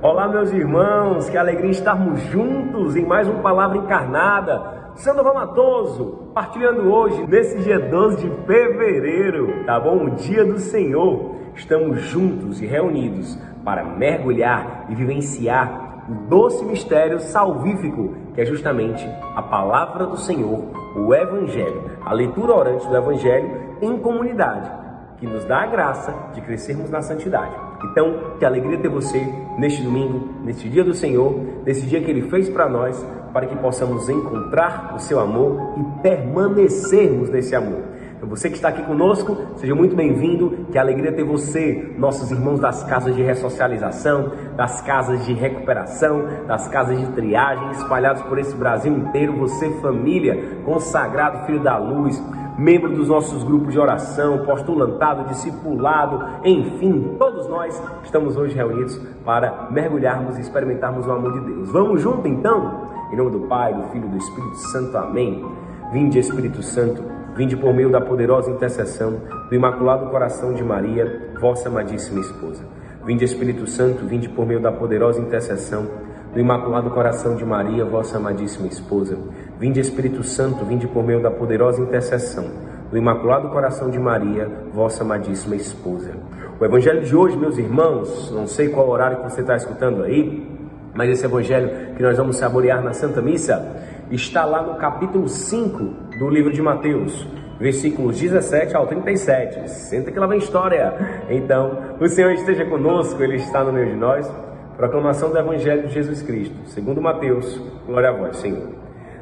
Olá, 0.00 0.28
meus 0.28 0.52
irmãos, 0.52 1.28
que 1.28 1.36
alegria 1.36 1.72
estarmos 1.72 2.20
juntos 2.30 2.94
em 2.94 3.04
mais 3.04 3.26
uma 3.26 3.42
palavra 3.42 3.78
encarnada. 3.78 4.92
Sandro 4.94 5.34
Matoso, 5.34 6.30
partilhando 6.32 6.88
hoje, 6.88 7.26
nesse 7.26 7.58
dia 7.58 7.80
12 7.80 8.16
de 8.18 8.30
fevereiro, 8.46 9.64
tá 9.66 9.80
bom? 9.80 10.04
O 10.04 10.10
dia 10.10 10.44
do 10.44 10.60
Senhor. 10.60 11.34
Estamos 11.52 12.00
juntos 12.02 12.62
e 12.62 12.66
reunidos 12.66 13.36
para 13.64 13.82
mergulhar 13.82 14.86
e 14.88 14.94
vivenciar 14.94 16.04
o 16.08 16.14
doce 16.28 16.64
mistério 16.64 17.18
salvífico, 17.18 18.14
que 18.36 18.40
é 18.40 18.44
justamente 18.44 19.04
a 19.34 19.42
palavra 19.42 20.06
do 20.06 20.16
Senhor, 20.16 20.62
o 20.94 21.12
Evangelho, 21.12 21.90
a 22.06 22.12
leitura 22.12 22.54
orante 22.54 22.86
do 22.86 22.96
Evangelho 22.96 23.50
em 23.82 23.98
comunidade, 23.98 24.70
que 25.16 25.26
nos 25.26 25.44
dá 25.44 25.62
a 25.62 25.66
graça 25.66 26.14
de 26.34 26.40
crescermos 26.40 26.88
na 26.88 27.02
santidade. 27.02 27.52
Então, 27.90 28.36
que 28.38 28.44
alegria 28.44 28.78
ter 28.78 28.88
você 28.88 29.18
neste 29.58 29.82
domingo, 29.82 30.28
neste 30.44 30.68
dia 30.68 30.84
do 30.84 30.94
Senhor, 30.94 31.34
nesse 31.66 31.84
dia 31.86 32.00
que 32.00 32.10
Ele 32.10 32.22
fez 32.22 32.48
para 32.48 32.68
nós, 32.68 33.04
para 33.32 33.46
que 33.46 33.56
possamos 33.56 34.08
encontrar 34.08 34.94
o 34.94 34.98
seu 34.98 35.20
amor 35.20 35.74
e 35.76 36.02
permanecermos 36.02 37.28
nesse 37.28 37.54
amor. 37.54 37.82
Então, 38.18 38.28
você 38.28 38.50
que 38.50 38.56
está 38.56 38.68
aqui 38.70 38.82
conosco, 38.82 39.36
seja 39.56 39.76
muito 39.76 39.94
bem-vindo. 39.94 40.66
Que 40.72 40.78
alegria 40.78 41.12
ter 41.12 41.22
você, 41.22 41.94
nossos 41.96 42.32
irmãos 42.32 42.58
das 42.58 42.82
casas 42.82 43.14
de 43.14 43.22
ressocialização, 43.22 44.32
das 44.56 44.80
casas 44.80 45.24
de 45.24 45.32
recuperação, 45.32 46.24
das 46.48 46.66
casas 46.66 46.98
de 46.98 47.06
triagem, 47.12 47.70
espalhados 47.70 48.22
por 48.22 48.36
esse 48.36 48.56
Brasil 48.56 48.92
inteiro. 48.92 49.34
Você, 49.38 49.70
família, 49.80 50.58
consagrado, 50.64 51.46
filho 51.46 51.60
da 51.60 51.78
luz 51.78 52.20
membro 52.58 52.92
dos 52.92 53.06
nossos 53.06 53.44
grupos 53.44 53.72
de 53.72 53.78
oração, 53.78 54.44
postulantado, 54.44 55.28
discipulado, 55.28 56.40
enfim, 56.44 57.14
todos 57.16 57.46
nós 57.46 57.80
estamos 58.02 58.36
hoje 58.36 58.52
reunidos 58.56 59.00
para 59.24 59.68
mergulharmos 59.70 60.36
e 60.36 60.40
experimentarmos 60.40 61.06
o 61.06 61.12
amor 61.12 61.34
de 61.34 61.52
Deus. 61.52 61.70
Vamos 61.70 62.02
junto 62.02 62.26
então? 62.26 62.88
Em 63.12 63.16
nome 63.16 63.30
do 63.30 63.40
Pai, 63.46 63.72
do 63.72 63.84
Filho 63.90 64.06
e 64.06 64.08
do 64.08 64.16
Espírito 64.16 64.56
Santo. 64.56 64.98
Amém. 64.98 65.46
Vinde, 65.92 66.18
Espírito 66.18 66.60
Santo, 66.60 67.00
vinde 67.38 67.56
por 67.56 67.72
meio 67.72 67.88
da 67.88 68.00
poderosa 68.00 68.50
intercessão 68.50 69.22
do 69.48 69.54
Imaculado 69.54 70.10
Coração 70.10 70.52
de 70.52 70.64
Maria, 70.64 71.30
vossa 71.40 71.68
amadíssima 71.68 72.18
esposa. 72.18 72.64
Vinde, 73.06 73.24
Espírito 73.24 73.64
Santo, 73.64 74.04
vinde 74.04 74.28
por 74.28 74.44
meio 74.44 74.60
da 74.60 74.72
poderosa 74.72 75.20
intercessão 75.20 75.86
do 76.34 76.40
Imaculado 76.40 76.90
Coração 76.90 77.36
de 77.36 77.44
Maria, 77.44 77.84
vossa 77.84 78.16
amadíssima 78.16 78.66
esposa. 78.66 79.16
Vinde 79.56 79.78
Espírito 79.78 80.24
Santo, 80.24 80.64
vinde 80.64 80.88
por 80.88 81.04
meio 81.04 81.22
da 81.22 81.30
poderosa 81.30 81.80
intercessão 81.80 82.44
do 82.90 82.98
Imaculado 82.98 83.50
Coração 83.50 83.88
de 83.88 84.00
Maria, 84.00 84.50
vossa 84.74 85.04
amadíssima 85.04 85.54
esposa. 85.54 86.10
O 86.58 86.64
Evangelho 86.64 87.02
de 87.02 87.14
hoje, 87.14 87.36
meus 87.36 87.56
irmãos, 87.56 88.32
não 88.32 88.48
sei 88.48 88.68
qual 88.68 88.88
horário 88.88 89.18
que 89.18 89.30
você 89.30 89.42
está 89.42 89.54
escutando 89.54 90.02
aí, 90.02 90.44
mas 90.92 91.08
esse 91.08 91.24
Evangelho 91.24 91.94
que 91.94 92.02
nós 92.02 92.16
vamos 92.16 92.36
saborear 92.36 92.82
na 92.82 92.92
Santa 92.92 93.22
Missa 93.22 93.76
está 94.10 94.44
lá 94.44 94.60
no 94.60 94.74
capítulo 94.74 95.28
5 95.28 96.07
do 96.18 96.28
livro 96.28 96.52
de 96.52 96.60
Mateus, 96.60 97.26
versículos 97.60 98.20
17 98.20 98.76
ao 98.76 98.88
37. 98.88 99.70
Senta 99.70 100.10
que 100.10 100.18
lá 100.18 100.26
vem 100.26 100.38
história. 100.38 100.92
Então, 101.30 101.96
o 102.00 102.08
Senhor 102.08 102.32
esteja 102.32 102.64
conosco, 102.64 103.22
Ele 103.22 103.36
está 103.36 103.62
no 103.62 103.72
meio 103.72 103.90
de 103.90 103.96
nós. 103.96 104.28
Proclamação 104.76 105.30
do 105.30 105.38
Evangelho 105.38 105.86
de 105.86 105.94
Jesus 105.94 106.20
Cristo, 106.22 106.56
segundo 106.66 107.00
Mateus. 107.00 107.60
Glória 107.86 108.10
a 108.10 108.12
vós, 108.12 108.36
Senhor. 108.38 108.68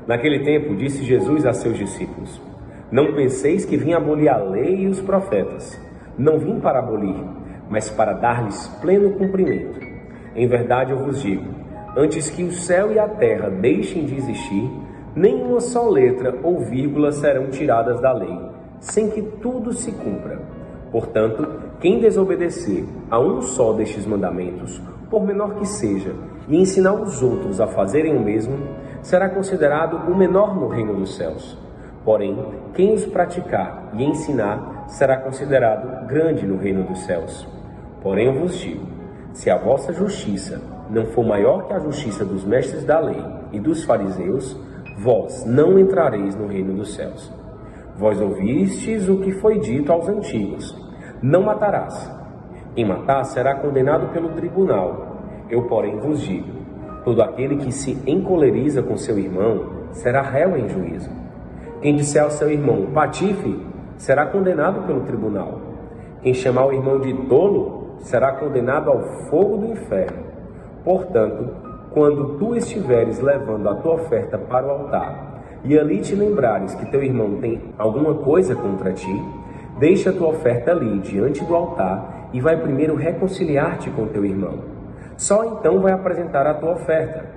Naquele 0.06 0.42
tempo, 0.42 0.74
disse 0.74 1.04
Jesus 1.04 1.44
a 1.44 1.52
seus 1.52 1.76
discípulos: 1.76 2.40
Não 2.90 3.12
penseis 3.14 3.66
que 3.66 3.76
vim 3.76 3.92
abolir 3.92 4.30
a 4.30 4.38
lei 4.38 4.82
e 4.82 4.86
os 4.86 5.00
profetas. 5.00 5.78
Não 6.16 6.38
vim 6.38 6.60
para 6.60 6.78
abolir, 6.78 7.16
mas 7.68 7.90
para 7.90 8.14
dar-lhes 8.14 8.68
pleno 8.80 9.12
cumprimento. 9.12 9.80
Em 10.34 10.46
verdade 10.46 10.92
eu 10.92 10.98
vos 10.98 11.20
digo: 11.20 11.44
antes 11.96 12.30
que 12.30 12.42
o 12.42 12.52
céu 12.52 12.92
e 12.92 12.98
a 12.98 13.08
terra 13.08 13.50
deixem 13.50 14.04
de 14.04 14.14
existir, 14.14 14.70
nem 15.16 15.42
uma 15.42 15.60
só 15.60 15.88
letra 15.88 16.38
ou 16.42 16.60
vírgula 16.60 17.10
serão 17.10 17.48
tiradas 17.48 17.98
da 18.00 18.12
lei, 18.12 18.38
sem 18.78 19.08
que 19.08 19.22
tudo 19.22 19.72
se 19.72 19.90
cumpra. 19.90 20.38
Portanto, 20.92 21.48
quem 21.80 21.98
desobedecer 21.98 22.84
a 23.10 23.18
um 23.18 23.40
só 23.40 23.72
destes 23.72 24.04
mandamentos, 24.04 24.80
por 25.10 25.24
menor 25.24 25.54
que 25.54 25.66
seja, 25.66 26.14
e 26.46 26.60
ensinar 26.60 26.92
os 26.92 27.22
outros 27.22 27.60
a 27.60 27.66
fazerem 27.66 28.14
o 28.14 28.20
mesmo, 28.20 28.58
será 29.00 29.28
considerado 29.28 30.10
o 30.10 30.14
menor 30.14 30.54
no 30.54 30.68
reino 30.68 30.94
dos 30.94 31.16
céus. 31.16 31.56
Porém, 32.04 32.38
quem 32.74 32.92
os 32.94 33.04
praticar 33.06 33.90
e 33.94 34.04
ensinar 34.04 34.84
será 34.86 35.16
considerado 35.16 36.06
grande 36.06 36.46
no 36.46 36.56
reino 36.56 36.84
dos 36.84 37.00
céus. 37.04 37.48
Porém, 38.02 38.26
eu 38.26 38.40
vos 38.40 38.56
digo: 38.58 38.86
se 39.32 39.50
a 39.50 39.56
vossa 39.56 39.92
justiça 39.92 40.60
não 40.88 41.06
for 41.06 41.24
maior 41.24 41.66
que 41.66 41.72
a 41.72 41.78
justiça 41.78 42.24
dos 42.24 42.44
mestres 42.44 42.84
da 42.84 43.00
lei 43.00 43.22
e 43.52 43.58
dos 43.58 43.82
fariseus, 43.82 44.56
vós 44.96 45.44
não 45.44 45.78
entrareis 45.78 46.34
no 46.34 46.46
reino 46.46 46.74
dos 46.74 46.94
céus. 46.94 47.32
Vós 47.96 48.20
ouvistes 48.20 49.08
o 49.08 49.18
que 49.18 49.32
foi 49.32 49.58
dito 49.58 49.92
aos 49.92 50.08
antigos: 50.08 50.76
Não 51.22 51.42
matarás. 51.42 52.12
Quem 52.74 52.84
matar 52.84 53.24
será 53.24 53.54
condenado 53.54 54.12
pelo 54.12 54.30
tribunal. 54.30 55.16
Eu, 55.48 55.62
porém, 55.62 55.98
vos 55.98 56.20
digo: 56.20 56.48
todo 57.04 57.22
aquele 57.22 57.56
que 57.56 57.72
se 57.72 57.98
encoleriza 58.06 58.82
com 58.82 58.96
seu 58.96 59.18
irmão 59.18 59.70
será 59.92 60.20
réu 60.20 60.56
em 60.56 60.68
juízo. 60.68 61.10
Quem 61.80 61.94
disser 61.94 62.22
ao 62.22 62.30
seu 62.30 62.50
irmão 62.50 62.86
patife 62.92 63.64
será 63.96 64.26
condenado 64.26 64.86
pelo 64.86 65.02
tribunal. 65.02 65.60
Quem 66.22 66.34
chamar 66.34 66.66
o 66.66 66.72
irmão 66.72 67.00
de 67.00 67.14
tolo 67.28 67.96
será 68.00 68.32
condenado 68.32 68.90
ao 68.90 69.02
fogo 69.28 69.58
do 69.58 69.72
inferno. 69.72 70.24
Portanto, 70.84 71.65
quando 71.96 72.36
tu 72.36 72.54
estiveres 72.54 73.20
levando 73.20 73.70
a 73.70 73.74
tua 73.76 73.94
oferta 73.94 74.36
para 74.36 74.66
o 74.66 74.70
altar 74.70 75.40
e 75.64 75.78
ali 75.78 76.02
te 76.02 76.14
lembrares 76.14 76.74
que 76.74 76.90
teu 76.90 77.02
irmão 77.02 77.38
tem 77.40 77.72
alguma 77.78 78.12
coisa 78.16 78.54
contra 78.54 78.92
ti, 78.92 79.24
deixa 79.78 80.10
a 80.10 80.12
tua 80.12 80.28
oferta 80.28 80.72
ali 80.72 80.98
diante 80.98 81.42
do 81.42 81.56
altar 81.56 82.28
e 82.34 82.40
vai 82.42 82.54
primeiro 82.60 82.94
reconciliar-te 82.96 83.88
com 83.88 84.08
teu 84.08 84.26
irmão. 84.26 84.58
Só 85.16 85.42
então 85.46 85.80
vai 85.80 85.94
apresentar 85.94 86.46
a 86.46 86.52
tua 86.52 86.72
oferta. 86.72 87.30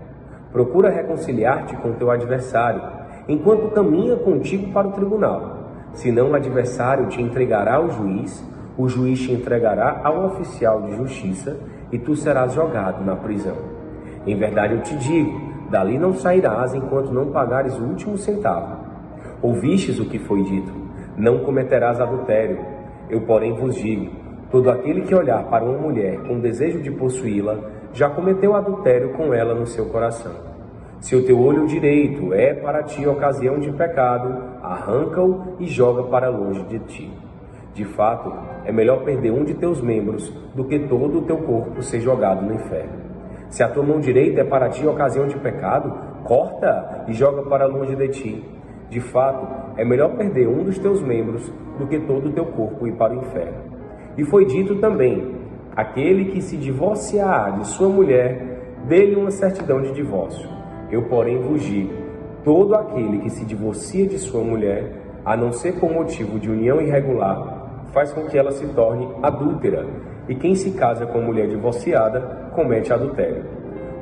Procura 0.51 0.89
reconciliar-te 0.89 1.77
com 1.77 1.93
teu 1.93 2.11
adversário, 2.11 2.81
enquanto 3.29 3.71
caminha 3.71 4.17
contigo 4.17 4.73
para 4.73 4.89
o 4.89 4.91
tribunal. 4.91 5.69
Senão 5.93 6.31
o 6.31 6.35
adversário 6.35 7.05
te 7.05 7.21
entregará 7.21 7.75
ao 7.75 7.89
juiz, 7.91 8.45
o 8.77 8.89
juiz 8.89 9.21
te 9.21 9.31
entregará 9.31 10.01
ao 10.03 10.25
oficial 10.25 10.81
de 10.81 10.97
justiça 10.97 11.55
e 11.93 11.97
tu 11.97 12.13
serás 12.13 12.51
jogado 12.51 13.05
na 13.05 13.15
prisão. 13.15 13.78
Em 14.25 14.35
verdade 14.35 14.75
eu 14.75 14.81
te 14.81 14.95
digo, 14.97 15.39
dali 15.69 15.97
não 15.97 16.13
sairás 16.13 16.73
enquanto 16.73 17.11
não 17.11 17.31
pagares 17.31 17.77
o 17.77 17.83
último 17.83 18.17
centavo. 18.17 18.77
Ouvistes 19.41 19.99
o 19.99 20.05
que 20.05 20.19
foi 20.19 20.43
dito: 20.43 20.71
não 21.17 21.39
cometerás 21.39 21.99
adultério. 21.99 22.59
Eu, 23.09 23.21
porém, 23.21 23.53
vos 23.53 23.75
digo: 23.75 24.11
Todo 24.51 24.71
aquele 24.71 25.01
que 25.01 25.13
olhar 25.13 25.43
para 25.43 25.63
uma 25.63 25.77
mulher 25.77 26.23
com 26.23 26.39
desejo 26.39 26.81
de 26.81 26.89
possuí-la, 26.89 27.59
já 27.93 28.09
cometeu 28.09 28.55
adultério 28.55 29.13
com 29.13 29.33
ela 29.33 29.53
no 29.53 29.67
seu 29.67 29.85
coração. 29.85 30.31
Se 30.99 31.15
o 31.15 31.23
teu 31.23 31.39
olho 31.39 31.67
direito 31.67 32.33
é 32.33 32.53
para 32.53 32.83
ti 32.83 33.07
ocasião 33.07 33.59
de 33.59 33.71
pecado, 33.71 34.59
arranca-o 34.61 35.55
e 35.59 35.67
joga 35.67 36.03
para 36.03 36.29
longe 36.29 36.63
de 36.63 36.79
ti. 36.79 37.11
De 37.73 37.85
fato, 37.85 38.33
é 38.65 38.71
melhor 38.71 39.03
perder 39.03 39.31
um 39.31 39.43
de 39.43 39.53
teus 39.53 39.81
membros 39.81 40.29
do 40.55 40.65
que 40.65 40.79
todo 40.79 41.19
o 41.19 41.21
teu 41.21 41.37
corpo 41.37 41.81
ser 41.81 42.01
jogado 42.01 42.43
no 42.43 42.55
inferno. 42.55 43.08
Se 43.49 43.63
a 43.63 43.67
tua 43.67 43.83
mão 43.83 43.99
direita 43.99 44.41
é 44.41 44.43
para 44.43 44.69
ti 44.69 44.85
ocasião 44.85 45.27
de 45.27 45.37
pecado, 45.37 45.91
corta 46.23 47.03
e 47.07 47.13
joga 47.13 47.41
para 47.43 47.65
longe 47.65 47.95
de 47.95 48.07
ti. 48.09 48.45
De 48.89 48.99
fato, 48.99 49.47
é 49.77 49.83
melhor 49.83 50.15
perder 50.15 50.47
um 50.47 50.63
dos 50.63 50.77
teus 50.77 51.01
membros 51.01 51.51
do 51.77 51.87
que 51.87 51.99
todo 51.99 52.29
o 52.29 52.31
teu 52.31 52.45
corpo 52.45 52.87
ir 52.87 52.93
para 52.93 53.13
o 53.13 53.17
inferno. 53.17 53.57
E 54.17 54.23
foi 54.23 54.45
dito 54.45 54.75
também: 54.75 55.35
aquele 55.75 56.25
que 56.25 56.41
se 56.41 56.57
divorciar 56.57 57.57
de 57.57 57.67
sua 57.67 57.89
mulher, 57.89 58.75
dê-lhe 58.87 59.15
uma 59.15 59.31
certidão 59.31 59.81
de 59.81 59.91
divórcio. 59.93 60.49
Eu, 60.91 61.03
porém, 61.03 61.39
vos 61.39 61.61
digo: 61.61 61.93
todo 62.43 62.75
aquele 62.75 63.19
que 63.19 63.29
se 63.29 63.45
divorcia 63.45 64.07
de 64.07 64.17
sua 64.17 64.43
mulher, 64.43 64.91
a 65.25 65.35
não 65.35 65.51
ser 65.51 65.79
por 65.79 65.91
motivo 65.91 66.39
de 66.39 66.49
união 66.49 66.81
irregular, 66.81 67.85
faz 67.91 68.11
com 68.13 68.25
que 68.25 68.37
ela 68.37 68.51
se 68.51 68.67
torne 68.73 69.07
adúltera, 69.21 69.85
e 70.29 70.35
quem 70.35 70.53
se 70.53 70.71
casa 70.71 71.07
com 71.07 71.19
mulher 71.19 71.47
divorciada 71.47 72.51
comete 72.53 72.93
adultério. 72.93 73.43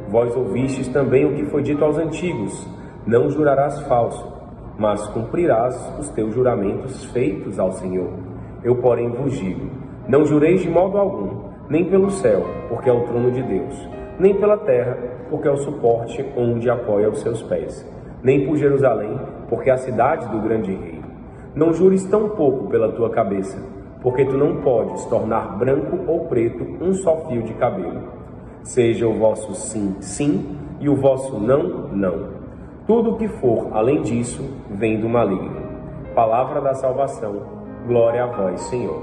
Vós 0.10 0.36
ouvistes 0.36 0.88
também 0.90 1.26
o 1.26 1.34
que 1.34 1.46
foi 1.46 1.64
dito 1.64 1.84
aos 1.84 1.98
antigos: 1.98 2.68
não 3.06 3.30
jurarás 3.30 3.80
falso, 3.84 4.32
mas 4.78 5.08
cumprirás 5.08 5.76
os 5.98 6.10
teus 6.10 6.36
juramentos 6.36 7.06
feitos 7.06 7.58
ao 7.58 7.72
Senhor. 7.72 8.12
Eu, 8.62 8.76
porém, 8.76 9.10
vos 9.10 9.38
digo: 9.38 9.70
não 10.08 10.26
jureis 10.26 10.62
de 10.62 10.70
modo 10.70 10.98
algum, 10.98 11.50
nem 11.70 11.86
pelo 11.86 12.12
céu, 12.12 12.46
porque 12.68 12.90
é 12.90 12.94
o 12.94 13.06
trono 13.06 13.32
de 13.32 13.42
Deus, 13.44 13.90
nem 14.20 14.36
pela 14.36 14.58
terra, 14.58 14.98
porque 15.30 15.48
é 15.48 15.52
o 15.52 15.58
suporte 15.58 16.26
onde 16.36 16.70
apoia 16.70 17.10
os 17.10 17.22
seus 17.22 17.42
pés, 17.44 17.90
nem 18.22 18.46
por 18.46 18.58
Jerusalém, 18.58 19.18
porque 19.50 19.70
é 19.70 19.74
a 19.74 19.78
cidade 19.78 20.28
do 20.30 20.42
grande 20.42 20.74
rei. 20.74 21.02
Não 21.56 21.74
jures 21.74 22.06
tão 22.06 22.30
pouco 22.30 22.68
pela 22.68 22.92
tua 22.92 23.10
cabeça, 23.10 23.58
porque 24.02 24.26
tu 24.26 24.38
não 24.38 24.58
podes 24.62 25.04
tornar 25.06 25.58
branco 25.58 26.00
ou 26.08 26.26
preto 26.26 26.64
um 26.82 26.94
só 26.94 27.26
fio 27.28 27.44
de 27.44 27.54
cabelo. 27.54 28.04
Seja 28.64 29.08
o 29.08 29.14
vosso 29.14 29.54
sim, 29.56 29.96
sim, 30.00 30.58
e 30.80 30.90
o 30.90 30.96
vosso 30.96 31.40
não, 31.40 31.88
não. 31.92 32.38
Tudo 32.86 33.18
que 33.18 33.28
for 33.28 33.70
além 33.72 34.02
disso 34.02 34.44
vem 34.72 35.00
do 35.00 35.10
maligno. 35.10 35.62
Palavra 36.14 36.62
da 36.62 36.74
salvação, 36.74 37.42
glória 37.86 38.24
a 38.24 38.28
vós, 38.28 38.62
Senhor. 38.62 39.02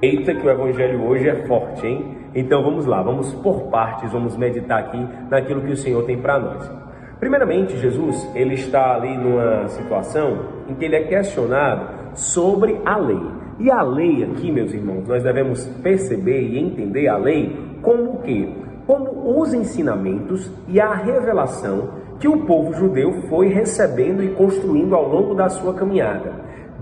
Eita, 0.00 0.34
que 0.34 0.46
o 0.46 0.50
evangelho 0.50 1.08
hoje 1.08 1.28
é 1.28 1.34
forte, 1.46 1.86
hein? 1.86 2.18
Então 2.34 2.62
vamos 2.62 2.86
lá, 2.86 3.02
vamos 3.02 3.32
por 3.34 3.64
partes, 3.64 4.12
vamos 4.12 4.36
meditar 4.36 4.78
aqui 4.78 5.08
naquilo 5.28 5.62
que 5.62 5.72
o 5.72 5.76
Senhor 5.76 6.04
tem 6.04 6.20
para 6.20 6.38
nós. 6.38 6.70
Primeiramente, 7.18 7.76
Jesus, 7.76 8.30
ele 8.34 8.54
está 8.54 8.94
ali 8.94 9.16
numa 9.16 9.66
situação 9.68 10.38
em 10.68 10.74
que 10.74 10.84
ele 10.84 10.96
é 10.96 11.02
questionado 11.02 12.14
sobre 12.14 12.80
a 12.84 12.96
lei. 12.96 13.20
E 13.58 13.70
a 13.70 13.82
lei 13.82 14.22
aqui, 14.22 14.52
meus 14.52 14.72
irmãos, 14.72 15.06
nós 15.08 15.22
devemos 15.22 15.64
perceber 15.82 16.42
e 16.42 16.58
entender 16.58 17.08
a 17.08 17.16
lei 17.16 17.56
como 17.82 18.12
o 18.12 18.22
quê? 18.22 18.48
Como 18.86 19.40
os 19.40 19.52
ensinamentos 19.52 20.50
e 20.68 20.80
a 20.80 20.94
revelação 20.94 21.90
que 22.20 22.28
o 22.28 22.46
povo 22.46 22.72
judeu 22.72 23.12
foi 23.28 23.48
recebendo 23.48 24.22
e 24.22 24.30
construindo 24.30 24.94
ao 24.94 25.08
longo 25.08 25.34
da 25.34 25.48
sua 25.48 25.74
caminhada, 25.74 26.32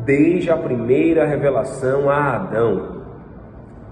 desde 0.05 0.51
a 0.51 0.57
primeira 0.57 1.27
revelação 1.27 2.11
a 2.11 2.37
Adão. 2.37 2.97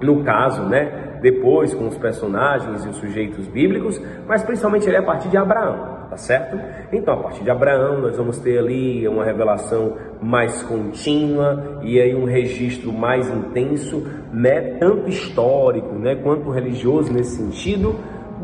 No 0.01 0.23
caso, 0.23 0.63
né, 0.65 1.19
depois 1.23 1.73
com 1.73 1.89
os 1.89 1.97
personagens 1.97 2.85
e 2.85 2.89
os 2.89 2.97
sujeitos 2.97 3.47
bíblicos, 3.49 4.01
mas 4.27 4.43
principalmente 4.43 4.87
ele 4.87 4.97
é 4.97 5.01
a 5.01 5.05
partir 5.05 5.29
de 5.29 5.37
Abraão 5.39 5.94
tá 6.15 6.19
certo? 6.19 6.57
Então, 6.93 7.15
a 7.15 7.17
partir 7.25 7.43
de 7.43 7.51
Abraão, 7.51 8.01
nós 8.01 8.17
vamos 8.17 8.39
ter 8.39 8.59
ali 8.59 9.07
uma 9.09 9.25
revelação 9.25 9.97
mais 10.23 10.63
contínua 10.63 11.81
e 11.83 12.01
aí 12.01 12.15
um 12.15 12.25
registro 12.25 12.93
mais 12.93 13.29
intenso, 13.29 14.07
né, 14.33 14.77
tanto 14.79 15.09
histórico, 15.09 15.93
né, 15.95 16.15
quanto 16.15 16.51
religioso 16.51 17.13
nesse 17.13 17.37
sentido, 17.37 17.97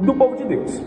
do 0.02 0.12
povo 0.14 0.37
de 0.37 0.44
Deus. 0.44 0.82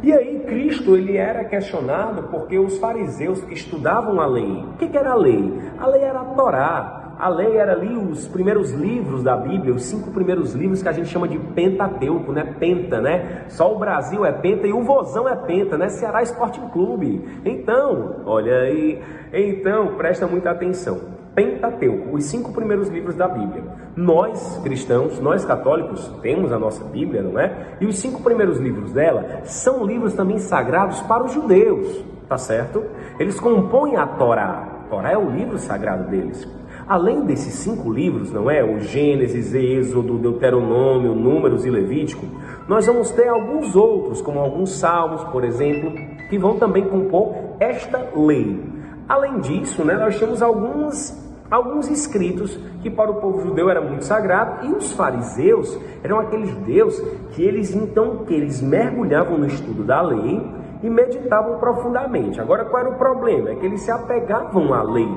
E 0.00 0.12
aí 0.12 0.38
Cristo 0.46 0.94
ele 0.94 1.16
era 1.16 1.44
questionado 1.44 2.28
porque 2.30 2.56
os 2.56 2.78
fariseus 2.78 3.40
que 3.42 3.54
estudavam 3.54 4.20
a 4.20 4.26
lei, 4.26 4.62
o 4.62 4.76
que, 4.78 4.86
que 4.86 4.96
era 4.96 5.10
a 5.10 5.16
lei? 5.16 5.58
A 5.76 5.88
lei 5.88 6.02
era 6.02 6.20
a 6.20 6.24
Torá, 6.24 7.07
a 7.18 7.28
lei 7.28 7.56
era 7.56 7.72
ali 7.72 7.96
os 7.96 8.28
primeiros 8.28 8.70
livros 8.70 9.24
da 9.24 9.36
Bíblia, 9.36 9.74
os 9.74 9.82
cinco 9.82 10.10
primeiros 10.12 10.54
livros 10.54 10.82
que 10.82 10.88
a 10.88 10.92
gente 10.92 11.08
chama 11.08 11.26
de 11.26 11.36
Pentateuco, 11.36 12.30
né? 12.32 12.54
Penta, 12.60 13.00
né? 13.00 13.44
Só 13.48 13.74
o 13.74 13.78
Brasil 13.78 14.24
é 14.24 14.30
penta 14.30 14.68
e 14.68 14.72
o 14.72 14.82
Vozão 14.82 15.28
é 15.28 15.34
penta, 15.34 15.76
né? 15.76 15.88
Ceará 15.88 16.22
Esporte 16.22 16.60
Clube. 16.72 17.40
Então, 17.44 18.22
olha 18.24 18.60
aí, 18.60 19.02
então 19.32 19.96
presta 19.96 20.28
muita 20.28 20.50
atenção. 20.50 21.18
Pentateuco, 21.34 22.16
os 22.16 22.24
cinco 22.24 22.52
primeiros 22.52 22.88
livros 22.88 23.16
da 23.16 23.26
Bíblia. 23.26 23.64
Nós 23.96 24.60
cristãos, 24.62 25.18
nós 25.18 25.44
católicos, 25.44 26.06
temos 26.22 26.52
a 26.52 26.58
nossa 26.58 26.84
Bíblia, 26.84 27.22
não 27.22 27.38
é? 27.38 27.76
E 27.80 27.86
os 27.86 27.98
cinco 27.98 28.22
primeiros 28.22 28.58
livros 28.58 28.92
dela 28.92 29.40
são 29.42 29.84
livros 29.84 30.14
também 30.14 30.38
sagrados 30.38 31.00
para 31.00 31.24
os 31.24 31.32
judeus, 31.32 32.04
tá 32.28 32.38
certo? 32.38 32.84
Eles 33.18 33.40
compõem 33.40 33.96
a 33.96 34.06
Torá. 34.06 34.84
A 34.84 34.88
Torá 34.88 35.10
é 35.10 35.18
o 35.18 35.30
livro 35.30 35.58
sagrado 35.58 36.08
deles. 36.08 36.46
Além 36.88 37.26
desses 37.26 37.52
cinco 37.52 37.92
livros, 37.92 38.32
não 38.32 38.50
é? 38.50 38.64
O 38.64 38.80
Gênesis, 38.80 39.54
Êxodo, 39.54 40.16
Deuteronômio, 40.16 41.14
Números 41.14 41.66
e 41.66 41.70
Levítico, 41.70 42.24
nós 42.66 42.86
vamos 42.86 43.10
ter 43.10 43.28
alguns 43.28 43.76
outros, 43.76 44.22
como 44.22 44.38
alguns 44.38 44.72
salmos, 44.78 45.22
por 45.24 45.44
exemplo, 45.44 45.92
que 46.30 46.38
vão 46.38 46.58
também 46.58 46.88
compor 46.88 47.34
esta 47.60 48.08
lei. 48.16 48.58
Além 49.06 49.38
disso, 49.40 49.84
né, 49.84 49.98
nós 49.98 50.18
temos 50.18 50.40
alguns 50.40 51.28
alguns 51.50 51.90
escritos 51.90 52.58
que 52.82 52.90
para 52.90 53.10
o 53.10 53.14
povo 53.16 53.40
judeu 53.40 53.70
era 53.70 53.80
muito 53.80 54.04
sagrado 54.04 54.66
e 54.66 54.72
os 54.72 54.92
fariseus 54.92 55.78
eram 56.02 56.20
aqueles 56.20 56.54
deus 56.56 56.98
que 57.32 57.42
eles 57.42 57.74
então 57.74 58.24
que 58.26 58.34
eles 58.34 58.60
mergulhavam 58.60 59.38
no 59.38 59.46
estudo 59.46 59.82
da 59.82 60.02
lei 60.02 60.42
e 60.82 60.90
meditavam 60.90 61.58
profundamente. 61.58 62.38
Agora 62.38 62.66
qual 62.66 62.82
era 62.82 62.94
o 62.94 62.98
problema? 62.98 63.50
É 63.50 63.54
que 63.54 63.64
eles 63.64 63.80
se 63.80 63.90
apegavam 63.90 64.74
à 64.74 64.82
lei 64.82 65.08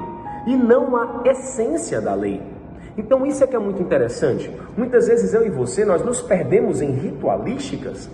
e 0.46 0.56
não 0.56 0.96
a 0.96 1.22
essência 1.26 2.02
da 2.02 2.14
lei. 2.14 2.42
Então 2.98 3.26
isso 3.26 3.44
é 3.44 3.48
que 3.48 3.56
é 3.56 3.60
muito 3.60 3.82
interessante. 3.82 4.52
Muitas 4.78 5.08
vezes 5.08 5.34
eu 5.34 5.46
e 5.46 5.50
você 5.50 5.86
nós 5.86 6.04
nos 6.04 6.22
perdemos 6.22 6.82
em 6.82 6.92
ritualísticas 6.92 8.10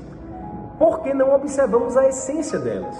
porque 0.77 1.13
não 1.13 1.33
observamos 1.33 1.97
a 1.97 2.07
essência 2.07 2.59
delas. 2.59 2.95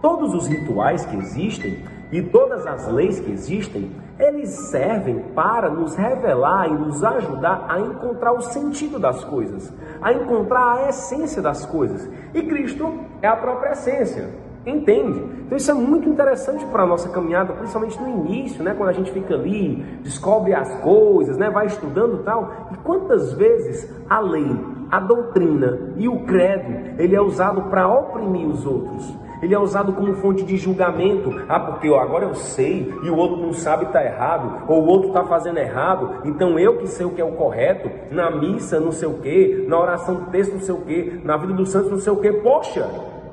Todos 0.00 0.34
os 0.34 0.46
rituais 0.46 1.04
que 1.04 1.16
existem 1.16 1.84
e 2.10 2.22
todas 2.22 2.66
as 2.66 2.88
leis 2.88 3.20
que 3.20 3.30
existem, 3.30 3.92
eles 4.18 4.50
servem 4.70 5.20
para 5.34 5.70
nos 5.70 5.94
revelar 5.94 6.68
e 6.68 6.72
nos 6.72 7.04
ajudar 7.04 7.66
a 7.68 7.78
encontrar 7.78 8.32
o 8.32 8.40
sentido 8.40 8.98
das 8.98 9.22
coisas, 9.24 9.72
a 10.00 10.12
encontrar 10.12 10.78
a 10.78 10.88
essência 10.88 11.40
das 11.40 11.64
coisas. 11.64 12.08
E 12.34 12.42
Cristo 12.42 13.00
é 13.22 13.28
a 13.28 13.36
própria 13.36 13.72
essência. 13.72 14.28
Entende? 14.64 15.24
Então 15.46 15.56
isso 15.56 15.70
é 15.70 15.74
muito 15.74 16.08
interessante 16.08 16.64
para 16.66 16.82
a 16.82 16.86
nossa 16.86 17.08
caminhada, 17.08 17.52
principalmente 17.54 18.00
no 18.00 18.08
início, 18.08 18.62
né? 18.62 18.74
Quando 18.74 18.90
a 18.90 18.92
gente 18.92 19.10
fica 19.10 19.34
ali, 19.34 19.76
descobre 20.02 20.54
as 20.54 20.72
coisas, 20.80 21.36
né? 21.38 21.48
Vai 21.50 21.66
estudando 21.66 22.22
tal. 22.22 22.68
E 22.72 22.76
quantas 22.78 23.32
vezes 23.32 23.90
a 24.08 24.20
lei, 24.20 24.54
a 24.90 25.00
doutrina 25.00 25.94
e 25.96 26.08
o 26.08 26.20
credo, 26.24 27.00
ele 27.00 27.16
é 27.16 27.20
usado 27.20 27.62
para 27.62 27.88
oprimir 27.88 28.46
os 28.46 28.66
outros. 28.66 29.18
Ele 29.42 29.54
é 29.54 29.58
usado 29.58 29.94
como 29.94 30.14
fonte 30.16 30.44
de 30.44 30.56
julgamento. 30.58 31.34
Ah, 31.48 31.58
porque 31.58 31.88
ó, 31.88 31.98
agora 31.98 32.26
eu 32.26 32.34
sei 32.34 32.92
e 33.02 33.08
o 33.08 33.16
outro 33.16 33.38
não 33.38 33.54
sabe 33.54 33.86
está 33.86 34.04
errado, 34.04 34.64
ou 34.68 34.82
o 34.82 34.86
outro 34.86 35.08
está 35.08 35.24
fazendo 35.24 35.58
errado, 35.58 36.20
então 36.24 36.58
eu 36.58 36.76
que 36.76 36.86
sei 36.86 37.06
o 37.06 37.10
que 37.10 37.20
é 37.20 37.24
o 37.24 37.32
correto, 37.32 37.90
na 38.10 38.30
missa 38.30 38.78
não 38.78 38.92
sei 38.92 39.08
o 39.08 39.14
que, 39.14 39.64
na 39.66 39.80
oração 39.80 40.16
do 40.16 40.26
texto 40.26 40.52
não 40.52 40.60
sei 40.60 40.74
o 40.74 40.80
que, 40.82 41.20
na 41.24 41.36
vida 41.38 41.54
dos 41.54 41.70
santos 41.70 41.90
não 41.90 41.98
sei 41.98 42.12
o 42.12 42.16
que. 42.16 42.30
Poxa, 42.34 42.86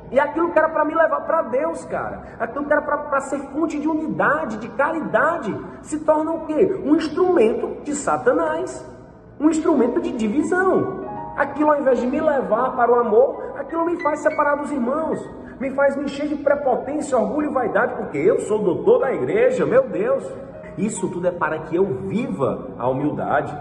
e 0.09 0.19
aquilo 0.19 0.51
que 0.51 0.57
era 0.57 0.69
para 0.69 0.85
me 0.85 0.95
levar 0.95 1.21
para 1.21 1.41
Deus, 1.43 1.83
cara, 1.85 2.23
aquilo 2.39 2.65
que 2.65 2.71
era 2.71 2.81
para 2.81 3.19
ser 3.21 3.39
fonte 3.49 3.77
de 3.79 3.87
unidade, 3.87 4.57
de 4.57 4.69
caridade, 4.69 5.55
se 5.81 5.99
torna 5.99 6.31
o 6.31 6.45
quê? 6.45 6.81
Um 6.85 6.95
instrumento 6.95 7.83
de 7.83 7.93
Satanás, 7.93 8.85
um 9.39 9.49
instrumento 9.49 10.01
de 10.01 10.11
divisão. 10.11 11.05
Aquilo, 11.35 11.71
ao 11.71 11.81
invés 11.81 11.99
de 11.99 12.07
me 12.07 12.21
levar 12.21 12.75
para 12.75 12.91
o 12.91 12.95
amor, 12.95 13.53
aquilo 13.57 13.85
me 13.85 14.01
faz 14.01 14.21
separar 14.21 14.55
dos 14.55 14.71
irmãos, 14.71 15.19
me 15.59 15.71
faz 15.71 15.95
me 15.95 16.05
encher 16.05 16.27
de 16.27 16.35
prepotência, 16.35 17.17
orgulho 17.17 17.51
e 17.51 17.53
vaidade, 17.53 17.95
porque 17.95 18.17
eu 18.17 18.39
sou 18.41 18.59
doutor 18.59 18.99
da 18.99 19.13
igreja, 19.13 19.65
meu 19.65 19.89
Deus. 19.89 20.23
Isso 20.77 21.09
tudo 21.09 21.27
é 21.27 21.31
para 21.31 21.59
que 21.59 21.75
eu 21.75 21.85
viva 22.07 22.69
a 22.77 22.87
humildade. 22.87 23.55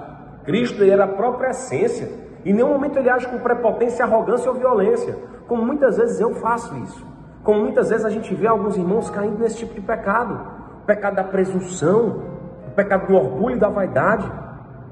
Cristo 0.45 0.85
era 0.85 1.05
a 1.05 1.09
própria 1.09 1.51
essência. 1.51 2.09
Em 2.45 2.53
nenhum 2.53 2.69
momento 2.69 2.99
ele 2.99 3.11
age 3.11 3.27
com 3.27 3.39
prepotência, 3.39 4.05
arrogância 4.05 4.51
ou 4.51 4.57
violência. 4.57 5.19
Como 5.47 5.65
muitas 5.65 5.97
vezes 5.97 6.21
eu 6.21 6.35
faço 6.35 6.77
isso. 6.79 7.07
Como 7.43 7.61
muitas 7.61 7.91
vezes 7.91 8.05
a 8.05 8.11
gente 8.11 8.35
vê 8.35 8.47
alguns 8.47 8.77
irmãos 8.77 9.09
caindo 9.11 9.39
nesse 9.39 9.59
tipo 9.59 9.75
de 9.75 9.81
pecado. 9.81 10.41
O 10.83 10.87
pecado 10.87 11.17
da 11.17 11.25
presunção, 11.25 12.23
o 12.67 12.71
pecado 12.73 13.07
do 13.07 13.15
orgulho 13.15 13.57
e 13.57 13.59
da 13.59 13.69
vaidade. 13.69 14.31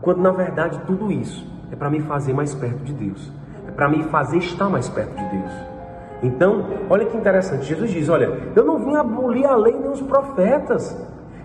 Quando 0.01 0.21
na 0.21 0.31
verdade 0.31 0.81
tudo 0.87 1.11
isso 1.11 1.47
é 1.73 1.77
para 1.77 1.91
me 1.91 2.01
fazer 2.01 2.33
mais 2.33 2.55
perto 2.55 2.85
de 2.85 2.93
Deus. 2.93 3.33
É 3.67 3.71
para 3.71 3.89
me 3.89 4.05
fazer 4.05 4.39
estar 4.39 4.69
mais 4.69 4.89
perto 4.89 5.17
de 5.17 5.29
Deus. 5.29 5.53
Então, 6.23 6.65
olha 6.89 7.05
que 7.07 7.17
interessante. 7.17 7.65
Jesus 7.65 7.91
diz: 7.91 8.09
Olha, 8.09 8.31
eu 8.55 8.65
não 8.65 8.79
vim 8.79 8.95
abolir 8.95 9.47
a 9.47 9.57
lei 9.57 9.75
nem 9.75 9.91
os 9.91 10.01
profetas. 10.01 10.97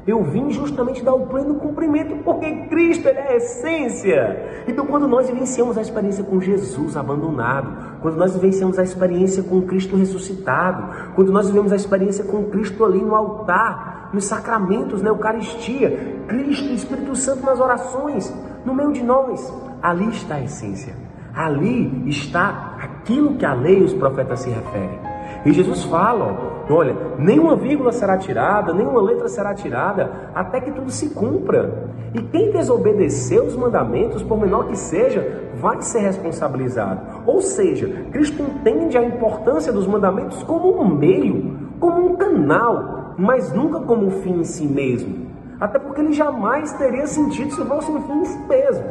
Eu 0.09 0.23
vim 0.23 0.49
justamente 0.49 1.03
dar 1.03 1.13
o 1.13 1.27
pleno 1.27 1.53
cumprimento, 1.53 2.23
porque 2.23 2.51
Cristo 2.65 3.07
é 3.07 3.33
a 3.33 3.35
essência. 3.35 4.63
Então, 4.67 4.87
quando 4.87 5.07
nós 5.07 5.29
vivenciamos 5.29 5.77
a 5.77 5.81
experiência 5.81 6.23
com 6.23 6.41
Jesus 6.41 6.97
abandonado, 6.97 7.99
quando 8.01 8.17
nós 8.17 8.33
vivenciamos 8.33 8.79
a 8.79 8.83
experiência 8.83 9.43
com 9.43 9.61
Cristo 9.61 9.95
ressuscitado, 9.95 11.13
quando 11.13 11.31
nós 11.31 11.45
vivemos 11.45 11.71
a 11.71 11.75
experiência 11.75 12.23
com 12.23 12.45
Cristo 12.45 12.83
ali 12.83 12.99
no 12.99 13.13
altar, 13.13 14.09
nos 14.11 14.25
sacramentos, 14.25 15.03
na 15.03 15.09
Eucaristia, 15.09 16.23
Cristo, 16.27 16.73
Espírito 16.73 17.15
Santo 17.15 17.45
nas 17.45 17.59
orações, 17.59 18.33
no 18.65 18.73
meio 18.73 18.91
de 18.91 19.03
nós, 19.03 19.53
ali 19.79 20.09
está 20.09 20.35
a 20.35 20.43
essência. 20.43 20.95
Ali 21.35 22.09
está 22.09 22.77
aquilo 22.81 23.35
que 23.35 23.45
a 23.45 23.53
lei 23.53 23.77
e 23.77 23.83
os 23.83 23.93
profetas 23.93 24.39
se 24.39 24.49
referem. 24.49 24.99
E 25.45 25.53
Jesus 25.53 25.83
fala, 25.83 26.25
ó, 26.25 26.48
olha, 26.73 26.95
nenhuma 27.17 27.55
vírgula 27.55 27.91
será 27.91 28.17
tirada, 28.17 28.73
nenhuma 28.73 29.01
letra 29.01 29.27
será 29.27 29.53
tirada, 29.53 30.31
até 30.33 30.61
que 30.61 30.71
tudo 30.71 30.91
se 30.91 31.09
cumpra. 31.09 31.89
E 32.13 32.21
quem 32.21 32.51
desobedecer 32.51 33.41
os 33.41 33.55
mandamentos, 33.55 34.23
por 34.23 34.39
menor 34.39 34.67
que 34.67 34.77
seja, 34.77 35.51
vai 35.59 35.81
ser 35.81 35.99
responsabilizado. 35.99 37.01
Ou 37.25 37.41
seja, 37.41 38.05
Cristo 38.11 38.41
entende 38.41 38.97
a 38.97 39.03
importância 39.03 39.71
dos 39.71 39.85
mandamentos 39.85 40.41
como 40.43 40.81
um 40.81 40.87
meio, 40.87 41.57
como 41.79 42.05
um 42.05 42.15
canal, 42.15 43.13
mas 43.17 43.51
nunca 43.53 43.79
como 43.81 44.07
um 44.07 44.11
fim 44.11 44.39
em 44.39 44.43
si 44.43 44.65
mesmo. 44.65 45.27
Até 45.59 45.77
porque 45.77 45.99
ele 45.99 46.13
jamais 46.13 46.71
teria 46.73 47.05
sentido 47.05 47.53
se 47.53 47.65
fosse 47.65 47.91
um 47.91 48.01
fim 48.03 48.21
em 48.21 48.25
si 48.25 48.39
mesmo. 48.47 48.83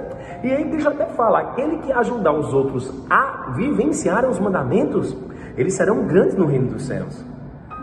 E 0.45 0.53
aí 0.53 0.71
Cristo 0.71 0.91
até 0.91 1.07
fala: 1.07 1.41
aquele 1.41 1.79
que 1.79 1.91
ajudar 1.91 2.33
os 2.33 2.53
outros 2.53 2.93
a 3.09 3.53
vivenciarem 3.57 4.29
os 4.29 4.39
mandamentos, 4.39 5.17
eles 5.57 5.75
serão 5.75 6.05
grandes 6.07 6.37
no 6.37 6.45
reino 6.45 6.69
dos 6.69 6.87
céus. 6.87 7.25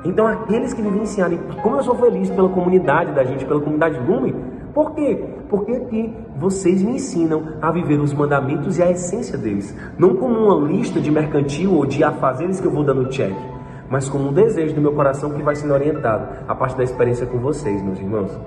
Então, 0.05 0.27
aqueles 0.27 0.74
que 0.74 0.81
vivenciarem, 0.81 1.39
como 1.62 1.77
eu 1.77 1.83
sou 1.83 1.95
feliz 1.95 2.29
pela 2.29 2.47
comunidade 2.47 3.12
da 3.12 3.24
gente, 3.24 3.43
pela 3.43 3.59
comunidade 3.59 4.00
Lume, 4.00 4.35
Por 4.75 4.93
quê? 4.93 5.24
Porque 5.50 5.71
aqui 5.71 6.13
vocês 6.35 6.83
me 6.83 6.95
ensinam 6.95 7.53
a 7.62 7.71
viver 7.71 7.97
os 7.97 8.13
mandamentos 8.13 8.77
e 8.77 8.83
a 8.83 8.91
essência 8.91 9.38
deles, 9.38 9.74
não 9.97 10.17
como 10.17 10.38
uma 10.38 10.67
lista 10.67 11.00
de 11.00 11.09
mercantil 11.09 11.74
ou 11.74 11.85
de 11.85 12.03
afazeres 12.03 12.59
que 12.59 12.67
eu 12.67 12.71
vou 12.71 12.83
dando 12.83 13.07
check, 13.07 13.33
mas 13.89 14.09
como 14.09 14.27
um 14.27 14.33
desejo 14.33 14.75
do 14.75 14.81
meu 14.81 14.91
coração 14.91 15.31
que 15.31 15.41
vai 15.41 15.55
sendo 15.55 15.74
orientado 15.74 16.27
a 16.45 16.53
partir 16.53 16.75
da 16.75 16.83
experiência 16.83 17.25
com 17.25 17.38
vocês, 17.38 17.81
meus 17.81 17.97
irmãos. 18.00 18.38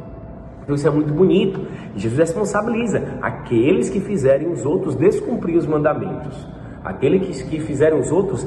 Então 0.62 0.74
isso 0.74 0.86
é 0.86 0.90
muito 0.90 1.14
bonito. 1.14 1.66
Jesus 1.96 2.18
responsabiliza 2.18 3.02
aqueles 3.22 3.88
que 3.88 3.98
fizerem 3.98 4.52
os 4.52 4.66
outros 4.66 4.94
descumprir 4.94 5.56
os 5.56 5.66
mandamentos. 5.66 6.46
Aquele 6.84 7.20
que, 7.20 7.44
que 7.44 7.60
fizeram 7.60 7.98
os 7.98 8.10
outros 8.10 8.46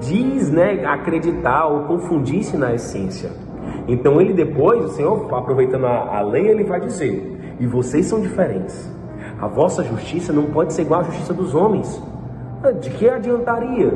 diz, 0.00 0.50
né, 0.50 0.84
acreditar 0.84 1.66
ou 1.66 1.84
confundir-se 1.84 2.56
na 2.56 2.74
essência. 2.74 3.30
Então 3.88 4.20
ele 4.20 4.32
depois, 4.32 4.84
o 4.84 4.88
Senhor, 4.88 5.34
aproveitando 5.34 5.86
a, 5.86 6.18
a 6.18 6.20
lei, 6.20 6.48
ele 6.48 6.64
vai 6.64 6.80
dizer: 6.80 7.56
e 7.58 7.66
vocês 7.66 8.06
são 8.06 8.20
diferentes. 8.20 8.90
A 9.40 9.46
vossa 9.46 9.82
justiça 9.82 10.32
não 10.32 10.46
pode 10.46 10.72
ser 10.72 10.82
igual 10.82 11.00
à 11.00 11.04
justiça 11.04 11.32
dos 11.32 11.54
homens. 11.54 12.02
De 12.80 12.90
que 12.90 13.08
adiantaria? 13.08 13.92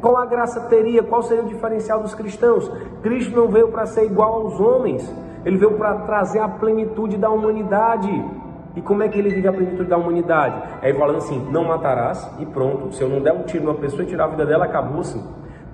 Qual 0.00 0.16
a 0.16 0.26
graça 0.26 0.60
teria? 0.62 1.02
Qual 1.02 1.22
seria 1.22 1.44
o 1.44 1.46
diferencial 1.46 2.00
dos 2.00 2.14
cristãos? 2.14 2.68
Cristo 3.02 3.36
não 3.36 3.48
veio 3.48 3.68
para 3.68 3.86
ser 3.86 4.04
igual 4.04 4.34
aos 4.34 4.60
homens, 4.60 5.08
ele 5.44 5.56
veio 5.56 5.74
para 5.74 5.94
trazer 6.00 6.40
a 6.40 6.48
plenitude 6.48 7.16
da 7.16 7.30
humanidade. 7.30 8.10
E 8.74 8.80
como 8.80 9.02
é 9.02 9.08
que 9.08 9.18
ele 9.18 9.28
vive 9.28 9.46
a 9.46 9.52
plenitude 9.52 9.88
da 9.88 9.96
humanidade? 9.96 10.62
É 10.80 10.92
falando 10.94 11.18
assim: 11.18 11.38
não 11.50 11.64
matarás 11.64 12.30
e 12.38 12.46
pronto. 12.46 12.94
Se 12.94 13.02
eu 13.02 13.08
não 13.08 13.20
der 13.20 13.32
um 13.32 13.42
tiro 13.42 13.64
numa 13.64 13.74
pessoa 13.74 14.02
e 14.02 14.06
tirar 14.06 14.24
a 14.24 14.28
vida 14.28 14.46
dela, 14.46 14.64
acabou-se. 14.64 15.20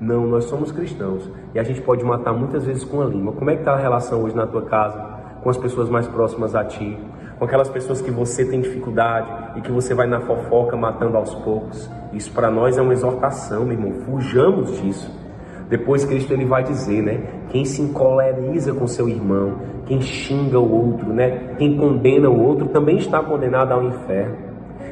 Não, 0.01 0.27
nós 0.27 0.45
somos 0.45 0.71
cristãos 0.71 1.29
e 1.55 1.59
a 1.59 1.63
gente 1.63 1.81
pode 1.81 2.05
matar 2.05 2.33
muitas 2.33 2.65
vezes 2.65 2.85
com 2.85 3.01
a 3.01 3.05
língua. 3.05 3.33
Como 3.33 3.51
é 3.51 3.55
que 3.55 3.61
está 3.61 3.73
a 3.73 3.79
relação 3.79 4.23
hoje 4.23 4.37
na 4.37 4.47
tua 4.47 4.63
casa, 4.63 4.99
com 5.43 5.51
as 5.51 5.57
pessoas 5.57 5.89
mais 5.89 6.07
próximas 6.07 6.55
a 6.55 6.65
ti, 6.65 6.97
com 7.37 7.45
aquelas 7.45 7.69
pessoas 7.69 8.01
que 8.01 8.11
você 8.11 8.45
tem 8.45 8.61
dificuldade 8.61 9.59
e 9.59 9.61
que 9.61 9.73
você 9.73 9.95
vai 9.95 10.07
na 10.07 10.21
fofoca 10.21 10.77
matando 10.77 11.17
aos 11.17 11.35
poucos? 11.35 11.91
Isso 12.13 12.33
para 12.33 12.51
nós 12.51 12.79
é 12.79 12.83
uma 12.83 12.93
exortação, 12.93 13.65
meu 13.65 13.73
irmão. 13.73 13.93
Fujamos 14.03 14.81
disso. 14.81 15.28
Depois 15.69 16.05
Cristo 16.05 16.33
ele 16.33 16.47
vai 16.47 16.63
dizer, 16.63 17.03
né? 17.03 17.21
Quem 17.51 17.65
se 17.65 17.83
encoleriza 17.83 18.73
com 18.73 18.87
seu 18.87 19.09
irmão, 19.09 19.59
quem 19.87 20.01
xinga 20.01 20.59
o 20.59 20.91
outro, 20.91 21.13
né? 21.13 21.55
Quem 21.59 21.77
condena 21.77 22.31
o 22.31 22.43
outro 22.43 22.69
também 22.69 22.97
está 22.97 23.23
condenado 23.23 23.73
ao 23.73 23.83
inferno. 23.85 24.49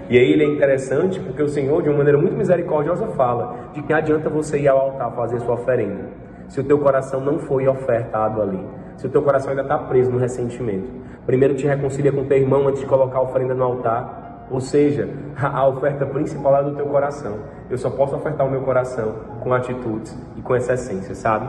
E 0.09 0.19
aí 0.19 0.33
ele 0.33 0.45
é 0.45 0.47
interessante 0.47 1.19
porque 1.19 1.43
o 1.43 1.49
Senhor, 1.49 1.83
de 1.83 1.89
uma 1.89 1.99
maneira 1.99 2.19
muito 2.19 2.37
misericordiosa, 2.37 3.07
fala 3.09 3.71
de 3.73 3.83
que 3.83 3.93
adianta 3.93 4.29
você 4.29 4.59
ir 4.59 4.69
ao 4.69 4.79
altar 4.79 5.11
fazer 5.17 5.41
sua 5.41 5.55
oferenda, 5.55 6.11
se 6.49 6.61
o 6.61 6.65
teu 6.65 6.79
coração 6.79 7.21
não 7.21 7.39
foi 7.39 7.67
ofertado 7.67 8.41
ali, 8.41 8.65
se 8.97 9.07
o 9.07 9.11
teu 9.11 9.23
coração 9.23 9.51
ainda 9.51 9.63
está 9.63 9.79
preso 9.79 10.11
no 10.11 10.19
ressentimento. 10.19 10.89
Primeiro 11.25 11.55
te 11.55 11.67
reconcilia 11.67 12.13
com 12.13 12.25
teu 12.25 12.39
irmão 12.39 12.69
antes 12.69 12.81
de 12.81 12.87
colocar 12.87 13.19
a 13.19 13.23
oferenda 13.23 13.55
no 13.55 13.65
altar, 13.65 14.26
ou 14.51 14.61
seja, 14.61 15.09
a 15.37 15.67
oferta 15.67 16.07
principal 16.07 16.57
é 16.57 16.63
do 16.63 16.75
teu 16.75 16.87
coração. 16.87 17.39
Eu 17.69 17.77
só 17.79 17.91
posso 17.91 18.15
ofertar 18.15 18.47
o 18.47 18.51
meu 18.51 18.61
coração 18.61 19.15
com 19.41 19.53
atitudes 19.53 20.17
e 20.37 20.41
com 20.41 20.55
essa 20.55 20.75
essência, 20.75 21.15
sabe? 21.15 21.49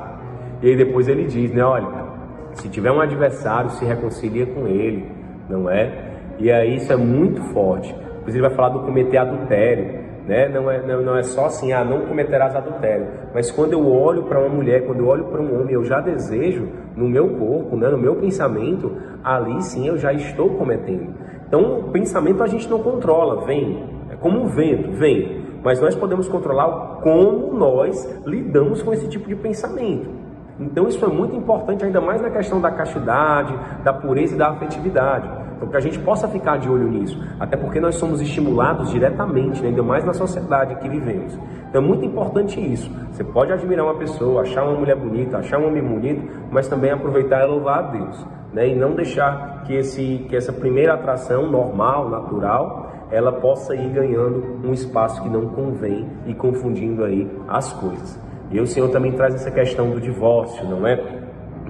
E 0.62 0.70
aí 0.70 0.76
depois 0.76 1.08
ele 1.08 1.26
diz, 1.26 1.52
né, 1.54 1.64
olha, 1.64 1.88
se 2.54 2.68
tiver 2.70 2.92
um 2.92 3.00
adversário, 3.00 3.70
se 3.72 3.86
reconcilia 3.86 4.48
com 4.48 4.68
ele, 4.68 5.12
não 5.48 5.70
é? 5.70 6.08
E 6.40 6.52
aí 6.52 6.76
isso 6.76 6.92
é 6.92 6.98
muito 6.98 7.42
forte. 7.54 7.96
Inclusive 8.20 8.42
vai 8.42 8.56
falar 8.56 8.70
do 8.70 8.80
cometer 8.80 9.18
adultério, 9.18 10.07
né? 10.28 10.50
Não 10.50 10.70
é, 10.70 10.86
não, 10.86 11.02
não 11.02 11.18
é 11.18 11.24
só 11.24 11.46
assim, 11.46 11.72
ah, 11.72 11.84
não 11.84 12.02
cometerás 12.02 12.56
adultério. 12.56 13.08
Mas 13.34 13.50
quando 13.50 13.74
eu 13.74 13.90
olho 13.90 14.24
para 14.24 14.40
uma 14.40 14.50
mulher, 14.50 14.86
quando 14.86 15.00
eu 15.00 15.08
olho 15.08 15.26
para 15.26 15.42
um 15.42 15.60
homem, 15.60 15.74
eu 15.74 15.84
já 15.86 16.02
desejo 16.02 16.68
no 16.96 17.08
meu 17.08 17.30
corpo, 17.30 17.78
né, 17.78 17.88
no 17.88 17.98
meu 17.98 18.16
pensamento, 18.18 18.92
ali 19.24 19.62
sim 19.64 19.88
eu 19.88 19.98
já 19.98 20.12
estou 20.12 20.50
cometendo. 20.52 21.14
Então, 21.48 21.80
o 21.80 21.84
pensamento 21.92 22.44
a 22.44 22.48
gente 22.48 22.70
não 22.70 22.80
controla, 22.80 23.46
vem, 23.46 23.84
é 24.10 24.16
como 24.18 24.42
um 24.42 24.48
vento, 24.48 24.92
vem. 24.92 25.46
Mas 25.64 25.80
nós 25.80 25.96
podemos 25.96 26.28
controlar 26.28 27.00
como 27.02 27.54
nós 27.54 28.22
lidamos 28.26 28.84
com 28.84 28.94
esse 28.94 29.08
tipo 29.08 29.28
de 29.28 29.36
pensamento. 29.36 30.10
Então, 30.60 30.88
isso 30.88 31.04
é 31.06 31.08
muito 31.08 31.36
importante, 31.36 31.86
ainda 31.86 32.02
mais 32.02 32.22
na 32.22 32.30
questão 32.30 32.60
da 32.60 32.72
castidade, 32.72 33.58
da 33.84 33.94
pureza 33.94 34.36
e 34.36 34.38
da 34.38 34.50
afetividade. 34.50 35.30
Então, 35.58 35.68
que 35.68 35.76
a 35.76 35.80
gente 35.80 35.98
possa 36.00 36.28
ficar 36.28 36.58
de 36.58 36.70
olho 36.70 36.88
nisso, 36.88 37.20
até 37.40 37.58
porque 37.58 37.80
nós 37.80 37.96
somos 37.96 38.22
estimulados 38.22 38.92
diretamente, 38.92 39.60
né? 39.62 39.70
ainda 39.70 39.82
mais 39.82 40.06
na 40.06 40.14
sociedade 40.14 40.76
que 40.76 40.88
vivemos. 40.88 41.38
Então, 41.68 41.82
é 41.82 41.86
muito 41.86 42.06
importante 42.06 42.60
isso. 42.60 42.90
Você 43.12 43.24
pode 43.24 43.52
admirar 43.52 43.86
uma 43.86 43.96
pessoa, 43.96 44.44
achar 44.44 44.64
uma 44.64 44.78
mulher 44.78 44.96
bonita, 44.96 45.40
achar 45.40 45.60
um 45.60 45.68
homem 45.68 45.84
bonito, 45.84 46.30
mas 46.52 46.68
também 46.68 46.92
aproveitar 46.92 47.44
e 47.44 47.48
louvar 47.48 47.80
a 47.80 47.82
Deus, 47.82 48.26
né? 48.54 48.70
E 48.70 48.76
não 48.76 48.94
deixar 48.94 49.64
que, 49.66 49.74
esse, 49.74 50.26
que 50.30 50.36
essa 50.36 50.54
primeira 50.54 50.94
atração 50.94 51.50
normal, 51.50 52.08
natural, 52.10 52.92
ela 53.10 53.32
possa 53.32 53.76
ir 53.76 53.90
ganhando 53.90 54.62
um 54.64 54.74
espaço 54.74 55.22
que 55.24 55.30
não 55.30 55.48
convém 55.48 56.08
e 56.28 56.36
confundindo 56.36 57.04
aí 57.04 57.30
as 57.48 57.74
coisas. 57.74 58.20
E 58.52 58.60
o 58.60 58.68
Senhor 58.68 58.90
também 58.90 59.12
traz 59.12 59.34
essa 59.34 59.50
questão 59.50 59.90
do 59.90 60.00
divórcio, 60.00 60.66
não 60.70 60.86
é? 60.86 61.27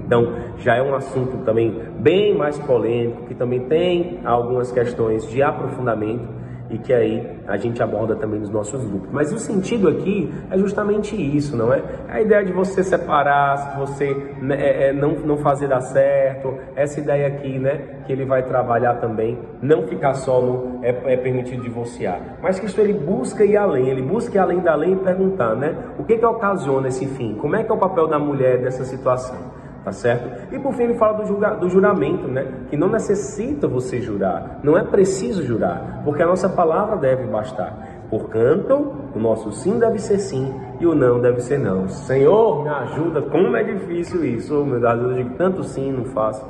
Então, 0.07 0.33
já 0.59 0.77
é 0.77 0.81
um 0.81 0.95
assunto 0.95 1.43
também 1.43 1.83
bem 1.99 2.33
mais 2.33 2.57
polêmico, 2.57 3.25
que 3.25 3.35
também 3.35 3.59
tem 3.67 4.21
algumas 4.23 4.71
questões 4.71 5.29
de 5.29 5.43
aprofundamento 5.43 6.37
e 6.69 6.77
que 6.77 6.93
aí 6.93 7.25
a 7.47 7.57
gente 7.57 7.81
aborda 7.83 8.15
também 8.15 8.39
nos 8.39 8.49
nossos 8.49 8.83
grupos. 8.85 9.09
Mas 9.11 9.31
o 9.33 9.39
sentido 9.39 9.89
aqui 9.89 10.33
é 10.49 10.57
justamente 10.57 11.15
isso, 11.15 11.55
não 11.55 11.73
é? 11.73 11.81
A 12.07 12.21
ideia 12.21 12.43
de 12.43 12.51
você 12.51 12.83
separar, 12.83 13.77
você 13.77 14.13
né, 14.41 14.55
é, 14.59 14.89
é, 14.89 14.93
não, 14.93 15.11
não 15.11 15.37
fazer 15.37 15.67
dar 15.67 15.81
certo, 15.81 16.57
essa 16.75 16.99
ideia 16.99 17.27
aqui, 17.27 17.59
né, 17.59 18.01
que 18.05 18.11
ele 18.11 18.25
vai 18.25 18.43
trabalhar 18.43 18.95
também, 18.95 19.37
não 19.61 19.87
ficar 19.87 20.13
só 20.13 20.41
no 20.41 20.79
é, 20.83 21.13
é 21.13 21.17
permitido 21.17 21.61
divorciar. 21.61 22.37
Mas 22.41 22.59
que 22.59 22.65
isso 22.65 22.79
ele 22.79 22.93
busca 22.93 23.43
ir 23.43 23.57
além, 23.57 23.89
ele 23.89 24.01
busca 24.01 24.37
ir 24.37 24.39
além 24.39 24.59
da 24.59 24.75
lei 24.75 24.93
e 24.93 24.97
perguntar, 24.97 25.55
né, 25.55 25.75
o 25.99 26.03
que 26.03 26.17
que 26.17 26.25
ocasiona 26.25 26.87
esse 26.87 27.05
fim? 27.07 27.35
Como 27.35 27.55
é 27.55 27.63
que 27.63 27.71
é 27.71 27.75
o 27.75 27.77
papel 27.77 28.07
da 28.07 28.19
mulher 28.19 28.61
dessa 28.61 28.83
situação? 28.83 29.56
Tá 29.87 29.93
certo? 29.93 30.53
E 30.53 30.59
por 30.59 30.73
fim 30.73 30.83
ele 30.83 30.95
fala 30.95 31.19
do, 31.19 31.25
julga, 31.25 31.51
do 31.51 31.69
juramento, 31.69 32.27
né? 32.27 32.45
Que 32.69 32.75
não 32.75 32.89
necessita 32.89 33.69
você 33.69 34.01
jurar, 34.01 34.59
não 34.61 34.77
é 34.77 34.83
preciso 34.83 35.43
jurar, 35.43 36.01
porque 36.03 36.21
a 36.21 36.27
nossa 36.27 36.49
palavra 36.49 36.97
deve 36.97 37.23
bastar. 37.23 38.01
Portanto, 38.09 38.91
o 39.15 39.19
nosso 39.19 39.49
sim 39.53 39.79
deve 39.79 39.97
ser 39.99 40.19
sim 40.19 40.53
e 40.81 40.85
o 40.85 40.93
não 40.93 41.21
deve 41.21 41.39
ser 41.39 41.57
não. 41.57 41.87
Senhor, 41.87 42.63
me 42.63 42.69
ajuda, 42.69 43.21
como 43.21 43.55
é 43.55 43.63
difícil 43.63 44.25
isso, 44.25 44.61
oh, 44.61 44.65
meu 44.65 44.81
Deus, 44.81 45.01
eu 45.01 45.13
digo 45.13 45.35
tanto 45.37 45.63
sim, 45.63 45.89
não 45.89 46.03
faço. 46.05 46.45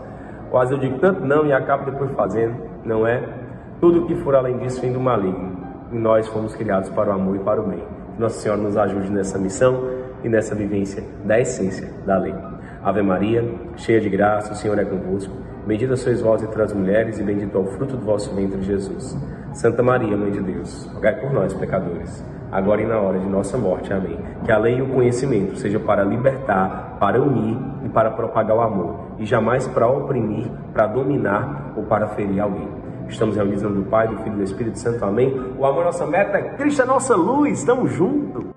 Quase 0.50 0.74
eu 0.74 0.79
digo 0.79 0.98
tanto 0.98 1.24
não 1.24 1.46
e 1.46 1.53
acabo 1.53 1.91
depois 1.91 2.10
fazendo, 2.13 2.56
não 2.84 3.06
é? 3.06 3.22
Tudo 3.79 4.08
que 4.08 4.15
for 4.15 4.34
além 4.34 4.58
disso 4.58 4.82
vem 4.82 4.91
do 4.91 5.00
maligno. 5.00 5.58
E 5.91 5.96
nós 5.96 6.27
fomos 6.27 6.56
criados 6.56 6.89
para 6.89 7.12
o 7.12 7.13
amor 7.13 7.36
e 7.36 7.39
para 7.39 7.62
o 7.62 7.67
bem. 7.67 7.84
Nossa 8.17 8.39
Senhora 8.39 8.60
nos 8.60 8.75
ajude 8.75 9.12
nessa 9.12 9.38
missão 9.38 9.84
e 10.24 10.29
nessa 10.29 10.56
vivência 10.56 11.03
da 11.24 11.39
essência 11.39 11.88
da 12.03 12.17
lei. 12.17 12.34
Ave 12.84 13.01
Maria, 13.01 13.43
cheia 13.75 14.00
de 14.00 14.10
graça, 14.10 14.53
o 14.53 14.55
Senhor 14.55 14.77
é 14.79 14.86
convosco. 14.86 15.34
Bendita 15.65 15.98
sois 15.98 16.22
vós 16.22 16.41
entre 16.41 16.62
as 16.62 16.72
mulheres, 16.72 17.19
e 17.19 17.24
bendito 17.24 17.57
é 17.57 17.60
o 17.60 17.65
fruto 17.65 17.98
do 17.98 18.05
vosso 18.05 18.34
ventre, 18.34 18.62
Jesus. 18.62 19.17
Santa 19.53 19.84
Maria, 19.84 20.15
Mãe 20.15 20.31
de 20.31 20.39
Deus, 20.39 20.89
rogai 20.93 21.15
por 21.19 21.34
nós, 21.34 21.53
pecadores, 21.53 22.24
agora 22.51 22.81
e 22.81 22.86
na 22.86 22.98
hora 23.00 23.19
de 23.19 23.27
nossa 23.27 23.57
morte. 23.57 23.91
Amém. 23.91 24.17
Que 24.46 24.51
a 24.51 24.57
lei 24.57 24.77
e 24.77 24.81
o 24.81 24.88
conhecimento 24.88 25.57
seja 25.57 25.79
para 25.79 26.03
libertar, 26.03 26.98
para 27.00 27.22
unir 27.22 27.57
e 27.84 27.89
para 27.89 28.12
propagar 28.12 28.55
o 28.55 28.62
amor, 28.62 28.96
e 29.17 29.25
jamais 29.25 29.67
para 29.67 29.88
oprimir, 29.88 30.48
para 30.74 30.88
dominar 30.88 31.74
ou 31.75 31.84
para 31.84 32.07
ferir 32.07 32.39
alguém. 32.39 32.69
Estamos 33.10 33.36
reunidos 33.36 33.63
no 33.63 33.72
do 33.72 33.84
Pai, 33.84 34.07
do 34.07 34.17
Filho 34.17 34.36
e 34.36 34.38
do 34.38 34.43
Espírito 34.43 34.79
Santo. 34.79 35.03
Amém. 35.03 35.34
O 35.57 35.65
amor 35.65 35.81
é 35.81 35.86
nossa 35.86 36.05
meta, 36.05 36.41
Cristo 36.55 36.81
é 36.81 36.86
nossa 36.86 37.15
luz. 37.15 37.60
Estamos 37.60 37.91
juntos. 37.91 38.56